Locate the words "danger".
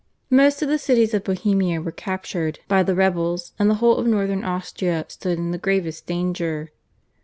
6.07-6.71